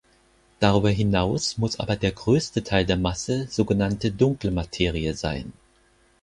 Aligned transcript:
Darüber 0.59 0.89
hinaus 0.89 1.59
muss 1.59 1.79
aber 1.79 1.95
der 1.95 2.11
größte 2.11 2.63
Teil 2.63 2.87
der 2.87 2.97
Masse 2.97 3.45
sogenannte 3.51 4.09
Dunkle 4.09 4.49
Materie 4.49 5.13
sein. 5.13 5.53